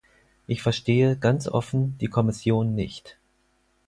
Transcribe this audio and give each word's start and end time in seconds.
Ich 0.47 0.63
verstehe 0.63 1.15
ganz 1.15 1.47
offen 1.47 1.95
die 1.99 2.07
Kommission 2.07 2.73
nicht. 2.73 3.19